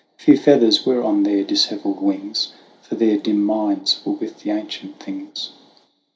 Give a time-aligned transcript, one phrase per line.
[0.17, 4.97] Few feathers were on their dishevelled wings, For their dim minds were with the ancient
[4.99, 5.51] things.